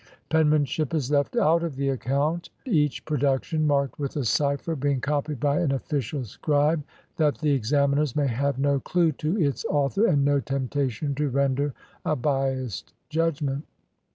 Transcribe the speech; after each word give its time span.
Penmanship 0.31 0.95
is 0.95 1.11
left 1.11 1.35
out 1.35 1.61
of 1.61 1.75
the 1.75 1.89
account— 1.89 2.49
each 2.65 3.05
produc 3.05 3.43
tion, 3.43 3.67
marked 3.67 3.99
with 3.99 4.15
a 4.15 4.25
cipher, 4.25 4.75
being 4.75 4.99
copied 4.99 5.39
by 5.39 5.59
an 5.59 5.71
official 5.71 6.23
scribe, 6.23 6.83
that 7.17 7.37
the 7.37 7.51
examiners 7.51 8.15
may 8.15 8.25
have 8.25 8.57
no 8.57 8.79
clew 8.79 9.11
to 9.11 9.39
its 9.39 9.63
author 9.65 10.07
and 10.07 10.25
no 10.25 10.39
temptation 10.39 11.13
to 11.13 11.29
render 11.29 11.75
a 12.03 12.15
biased 12.15 12.95
judgment. 13.09 13.63